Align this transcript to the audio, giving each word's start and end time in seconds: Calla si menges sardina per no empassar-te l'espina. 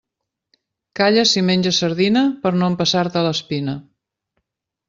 Calla 0.99 1.25
si 1.31 1.43
menges 1.51 1.83
sardina 1.83 2.25
per 2.47 2.55
no 2.63 2.73
empassar-te 2.73 3.27
l'espina. 3.29 3.81